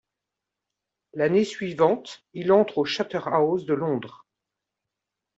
L'année 1.13 1.43
suivante 1.45 2.25
il 2.33 2.51
entre 2.53 2.79
au 2.79 2.85
Charterhouse 2.85 3.67
de 3.67 3.75
Londres. 3.75 4.25